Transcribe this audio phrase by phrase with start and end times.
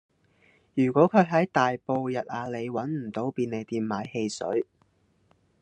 [0.73, 4.65] 如果佢喺大埔逸雅里搵唔到便利店買汽水